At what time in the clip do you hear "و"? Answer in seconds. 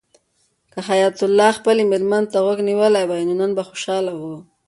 4.15-4.21